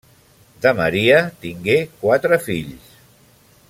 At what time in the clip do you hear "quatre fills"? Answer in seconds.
2.05-2.95